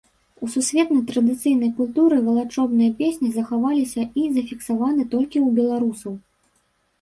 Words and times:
У 0.45 0.47
сусветнай 0.53 1.01
традыцыйнай 1.09 1.69
культуры 1.79 2.17
валачобныя 2.29 2.95
песні 3.03 3.29
захаваліся 3.37 4.01
і 4.23 4.25
зафіксаваны 4.39 5.03
толькі 5.13 5.37
ў 5.45 5.61
беларусаў. 5.61 6.13